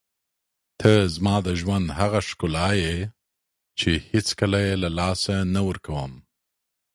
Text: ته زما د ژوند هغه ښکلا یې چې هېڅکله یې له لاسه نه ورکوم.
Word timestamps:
ته 0.79 0.91
زما 1.15 1.35
د 1.47 1.49
ژوند 1.61 1.87
هغه 1.99 2.19
ښکلا 2.29 2.69
یې 2.83 2.97
چې 3.79 3.91
هېڅکله 4.11 4.59
یې 4.65 4.73
له 4.83 4.89
لاسه 4.99 5.33
نه 5.53 5.61
ورکوم. 5.69 6.11